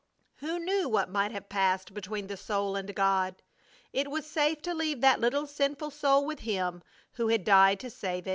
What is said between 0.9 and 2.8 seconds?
might have passed between the soul